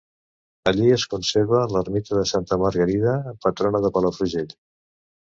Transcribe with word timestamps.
Allí 0.69 0.85
es 0.93 1.03
conserva 1.11 1.59
l'ermita 1.73 2.17
de 2.19 2.23
Santa 2.31 2.59
Margarida, 2.63 3.13
patrona 3.47 3.83
de 3.85 3.93
Palafrugell. 3.99 4.57